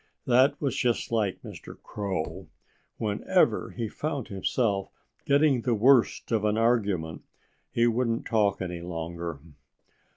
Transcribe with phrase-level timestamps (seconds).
[0.25, 1.79] That was just like Mr.
[1.79, 2.47] Crow.
[2.97, 4.89] When ever he found himself
[5.27, 7.21] getting the worst of an argument
[7.71, 9.37] he wouldn't talk any longer.